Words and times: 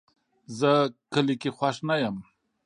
زه 0.59 0.71
کلي 1.13 1.35
کې 1.41 1.49
خوښ 1.57 1.75
نه 1.89 1.95
یم 2.03 2.17